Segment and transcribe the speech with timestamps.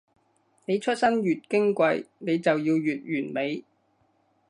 [0.65, 3.63] 你出身越矜貴，你就要越完美